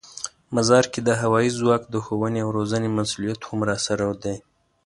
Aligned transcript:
مزار 0.55 0.85
کې 0.93 0.99
د 1.03 1.09
هوايي 1.21 1.51
ځواک 1.59 1.81
د 1.89 1.95
ښوونې 2.05 2.39
او 2.43 2.49
روزنې 2.57 2.89
مسوولیت 2.97 3.39
هم 3.47 3.59
راسره 3.69 4.05
دی. 4.23 4.35